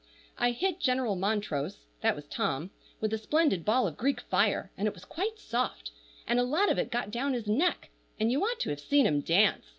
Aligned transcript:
I 0.39 0.49
hit 0.49 0.79
General 0.79 1.15
Montrose 1.15 1.77
(that 2.01 2.15
was 2.15 2.25
Tom) 2.25 2.71
with 2.99 3.13
a 3.13 3.19
splendid 3.19 3.63
ball 3.63 3.85
of 3.85 3.97
Greek 3.97 4.19
fire, 4.19 4.71
and 4.75 4.87
it 4.87 4.95
was 4.95 5.05
quite 5.05 5.37
soft, 5.37 5.91
and 6.25 6.39
a 6.39 6.43
lot 6.43 6.71
of 6.71 6.79
it 6.79 6.89
got 6.89 7.11
down 7.11 7.33
his 7.35 7.45
neck, 7.45 7.91
and 8.19 8.31
you 8.31 8.41
ought 8.43 8.59
to 8.61 8.71
have 8.71 8.79
seen 8.79 9.05
him 9.05 9.21
dance. 9.21 9.65